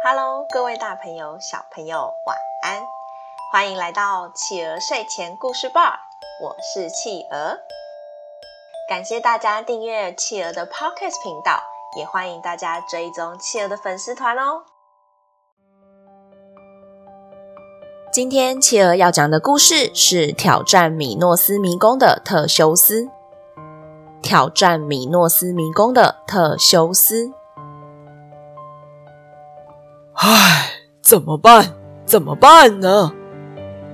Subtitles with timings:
[0.00, 2.86] Hello，各位大朋友、小朋友，晚安！
[3.50, 5.98] 欢迎来到企鹅睡前故事吧，
[6.40, 7.58] 我是企鹅。
[8.88, 11.60] 感谢大家订阅企鹅的 Podcast 频道，
[11.96, 14.62] 也欢迎大家追踪企鹅的粉丝团哦。
[18.12, 23.10] 今天企鹅要讲的故事是挑战米诺斯迷宫的特修斯。
[24.22, 27.32] 挑战米诺斯迷宫的特修斯。
[30.20, 31.74] 唉，怎么办？
[32.04, 33.12] 怎么办呢？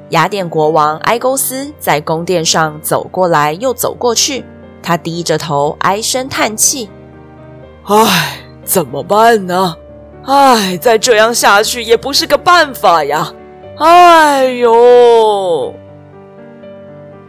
[0.08, 4.42] 雅典国王埃勾斯在宫殿上走过来又走过去，
[4.82, 6.88] 他低着头唉声叹气。
[7.82, 9.76] 唉，怎么办呢？
[10.24, 13.30] 唉，再这样下去也不是个办法呀！
[13.76, 15.74] 哎呦！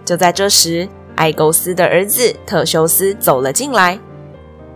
[0.05, 0.88] 就在这时，
[1.18, 3.99] 埃勾斯的儿子特修斯走了进来。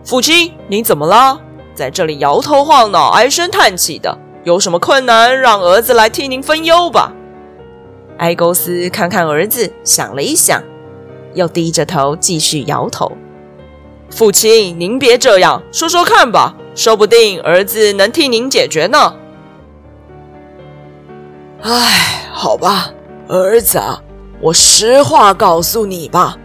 [0.04, 1.40] 父亲，您怎么了？
[1.80, 7.10] 在这里摇头晃脑、唉声叹气的，有什么困难，让儿子来替您分忧吧。
[8.18, 10.62] 埃勾斯看看儿子，想了一想，
[11.32, 13.10] 又低着头继续摇头。
[14.10, 19.14] 父亲，您别这样，说说看吧，说不定儿子能替您解决呢。
[21.62, 22.90] 唉，好吧，
[23.26, 24.02] 儿子啊，
[24.42, 26.36] 我实话告诉你吧，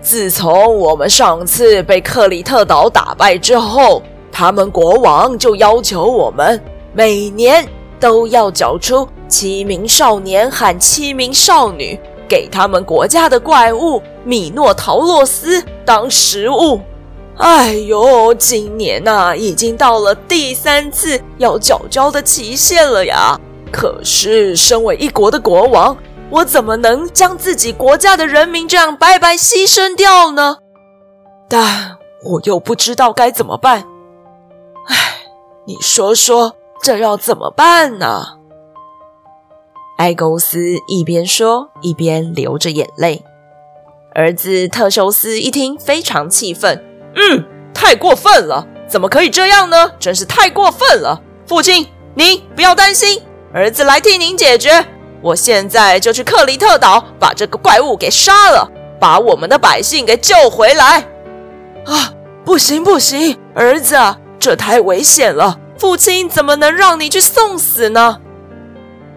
[0.00, 4.02] 自从我们上次被克里特岛打败之后。
[4.38, 16.80] 他们国王就要求我们每年都要找出七名少年和七名少女，给他们国家的怪物米诺陶洛斯当食物。
[17.38, 23.36] 哎呦，今年呐、已经到了第三次要缴交的期限了呀！
[23.72, 25.96] 可是，身为一国的国王，
[26.30, 30.58] 我怎么能将自己国家的人民这样白白牺牲掉呢？
[31.48, 33.84] 但我又不知道该怎么办。
[35.68, 38.38] 你说说，这要怎么办呢？
[39.98, 43.22] 埃勾斯一边说，一边流着眼泪。
[44.14, 46.82] 儿子特修斯一听，非常气愤
[47.14, 48.66] ：“嗯，太过分了！
[48.88, 49.92] 怎么可以这样呢？
[49.98, 51.20] 真是太过分了！
[51.46, 53.20] 父亲，您不要担心，
[53.52, 54.86] 儿子来替您解决。
[55.20, 61.00] 我现在就去克里特岛，把这个怪物给杀了，把我们的百姓给救回来。”
[61.84, 63.94] 啊，不行不行，儿子。
[64.38, 68.18] 这太危险了，父亲怎么能让你去送死呢？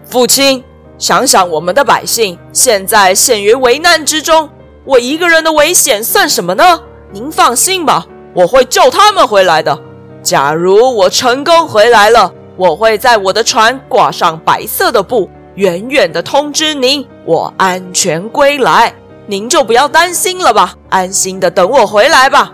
[0.04, 0.64] 父亲，
[0.98, 4.50] 想想我们的百姓现在陷于危难之中，
[4.84, 6.80] 我一个人的危险算什么呢？
[7.12, 9.78] 您放心吧，我会救他们回来的。
[10.22, 18.94] 假如我成功回来了，我会在我的船挂上白色的布，远远的通知您，我安全归来。
[19.26, 22.52] 您就不要担心了吧，安心的等我回来吧。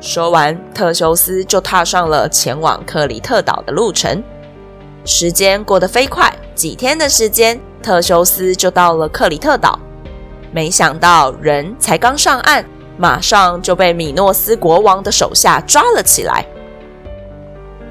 [0.00, 4.22] 说完，特修斯就踏上了前往克里特岛的路程。
[5.04, 9.78] 时间过得飞快，几天的时间，特修斯就到了克里特岛。
[10.52, 12.64] 没想到，人才刚上岸，
[12.96, 16.46] 马上就被米诺斯国王的手下抓了起来。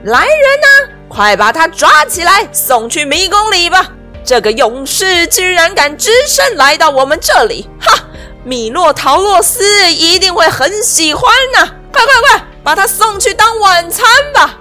[0.03, 3.91] 来人呐，快把他抓起来，送去迷宫里吧！
[4.23, 8.06] 这个勇士居然敢只身来到我们这里，哈！
[8.44, 11.69] 米诺陶洛斯一定会很喜欢呐！
[11.97, 14.59] 快快快，把他送去当晚餐吧！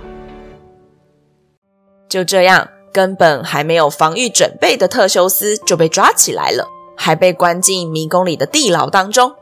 [2.09, 6.67] 就这样，根本还没有防御准备的特修斯就被抓起来了，
[6.97, 9.35] 还被关进迷宫里的地牢当中。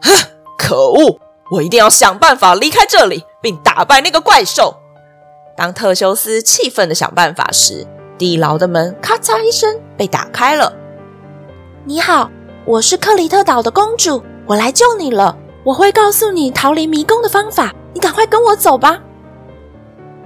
[0.00, 0.10] 哼，
[0.56, 1.20] 可恶！
[1.50, 4.76] 我一定要想办法离开这里，并打败那个怪兽。
[5.56, 10.72] 当特修斯气愤的想办法时，地牢的门咔嚓一声被打开了。
[11.84, 12.30] 你好，
[12.64, 15.36] 我是克里特岛的公主，我来救你了。
[15.62, 18.98] 我会告诉你逃离迷宫的方法，你赶快跟我走吧。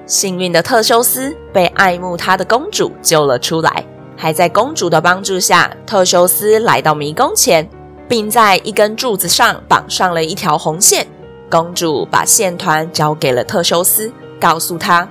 [0.07, 3.85] 幸运的特修斯被爱慕他的公主救了出来，
[4.17, 7.69] 还在公主的帮助下，特修斯来到迷宫前，
[8.09, 11.07] 并在一根柱子上绑上了一条红线。
[11.51, 15.09] 公主把线团交给了特修斯，告诉他：“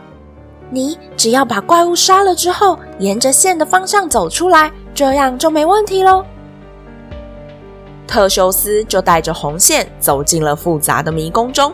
[0.70, 6.24] 你只要把怪物杀了之后，沿着线的方向走出来，这样就没问题喽。”
[8.08, 11.74] 特修斯就带着红线走进了复杂的迷宫中，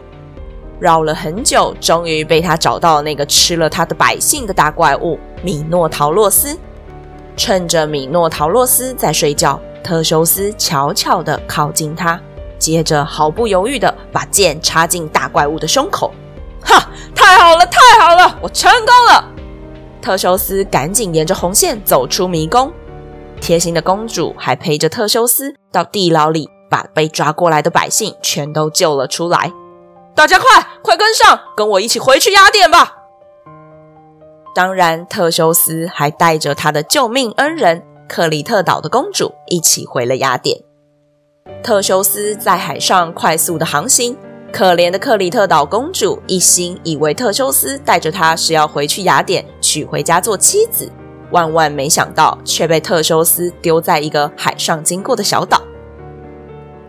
[0.79, 6.57] 绕了很久，终于被他找到那个吃了他的百姓的大怪物米诺陶洛斯。
[7.35, 12.19] 趁着米诺陶洛斯在睡觉，特修斯悄悄地靠近他，
[12.57, 16.13] 接着毫不犹豫地把剑插进大怪物的胸口。
[16.61, 16.89] 哈！
[17.15, 19.25] 太好了，太好了，我成功了！
[20.01, 22.71] 特修斯赶紧沿着红线走出迷宫。
[23.39, 29.51] 贴心的公主还陪着特修斯到地牢里，把被抓过来的百姓全都救了出来。
[30.13, 30.47] 大家快
[30.81, 32.97] 快跟上，跟我一起回去雅典吧！
[34.53, 40.59] 当然，特修斯还带着他的救命恩人克里特岛的公主一起回了雅典。
[41.63, 44.17] 特修斯在海上快速的航行，
[44.51, 50.91] 可怜的克里特岛公主一心以为特修斯带着她是要回去雅典娶回家做妻子，
[51.31, 55.61] 万万没想到却被特修斯丢在一个海上经过的小岛。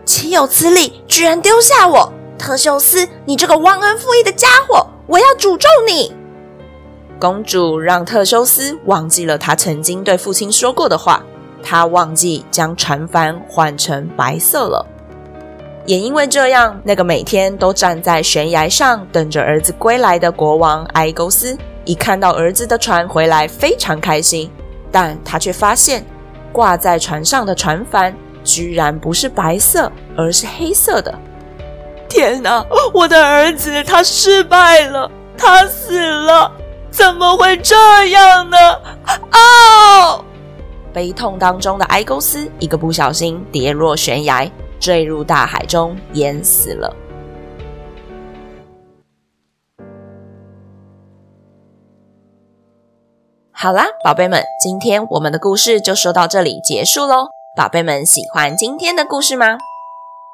[0.04, 1.02] 岂有此理！
[1.06, 2.12] 居然丢下我！
[2.37, 4.87] 特修斯，你这个忘恩负义的家伙！
[5.06, 6.12] 我要诅咒你！
[7.20, 11.22] 公主让特修斯忘记了他曾经对父亲说过的话，
[11.62, 14.86] 他忘记将船帆换成白色了。
[15.84, 24.50] 也因为这样，那个每天都站在悬崖上等着儿子归来的国王埃勾斯，一看到儿子的船回来，非常开心。
[24.93, 26.05] 但他却发现，
[26.53, 31.17] 挂在船上的船帆居然不是白色，而是黑色的。
[32.09, 32.67] 天哪！
[32.93, 36.50] 我的儿子他失败了，他死了，
[36.91, 37.77] 怎么会这
[38.11, 38.56] 样呢？
[39.31, 40.25] 哦！
[40.93, 44.50] 悲痛当中的埃勾斯一个不小心跌落悬崖，
[44.81, 46.93] 坠入大海中，淹死了。
[53.62, 57.28] 好啦，宝贝们，今天我们的故事就说到这里结束喽。
[57.54, 59.58] 宝贝们喜欢今天的故事吗？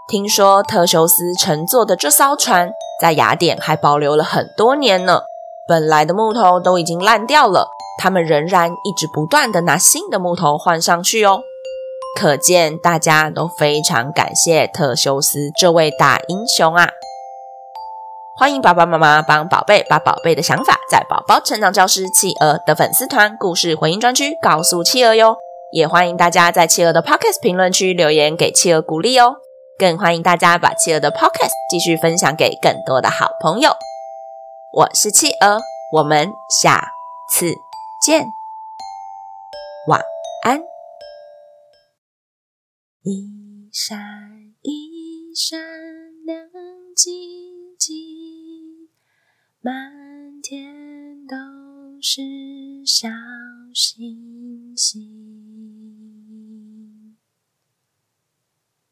[0.07, 2.71] 听说特修斯乘坐的这艘船
[3.03, 5.23] 在雅典还保留了很多年呢，
[5.67, 7.67] 本来的木头都已经烂掉了，
[8.01, 11.41] 他们仍然一直不断地拿新的木头换上去哦。
[12.17, 16.91] 可见大家都非常感谢特修斯这位大英雄啊！
[18.39, 25.39] 欢迎爸爸妈妈帮宝贝把宝贝的想法在宝宝成长教室企鹅的粉丝团故事回应专区告诉企鹅哟，
[25.73, 29.37] 也欢迎大家在企鹅的 Podcast 评论区留言给企鹅鼓励哦。
[29.79, 33.71] 更欢迎大家把企鹅的 Podcast 继续分享给更多的好朋友。
[34.75, 35.59] 我是企鹅，
[35.93, 36.31] 我们
[36.63, 36.91] 下
[37.33, 37.55] 次
[38.05, 38.27] 见，
[39.89, 40.03] 晚
[40.45, 40.61] 安。
[43.03, 43.99] 一闪
[44.61, 45.59] 一闪
[52.87, 53.09] 小
[53.75, 55.16] 星星。